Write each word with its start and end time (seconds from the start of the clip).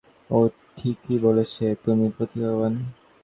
ও 0.29 0.39
ঠিকই 0.77 1.17
বলেছে, 1.17 1.65
তুমি 1.83 2.05
প্রতিভাবান। 2.17 2.73